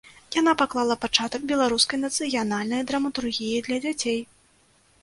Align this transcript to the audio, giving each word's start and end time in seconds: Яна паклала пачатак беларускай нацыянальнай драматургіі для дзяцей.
Яна 0.35 0.53
паклала 0.61 0.95
пачатак 1.03 1.45
беларускай 1.51 2.01
нацыянальнай 2.07 2.81
драматургіі 2.93 3.65
для 3.71 3.77
дзяцей. 3.87 4.19